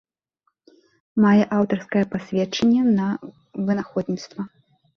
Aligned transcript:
Мае 1.25 1.43
аўтарскае 1.59 2.03
пасведчанне 2.15 2.81
на 2.97 3.07
вынаходніцтва. 3.71 4.41